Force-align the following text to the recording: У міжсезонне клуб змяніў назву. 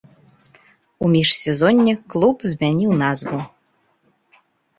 У 1.03 1.09
міжсезонне 1.15 1.93
клуб 2.15 2.35
змяніў 2.53 2.91
назву. 3.03 3.39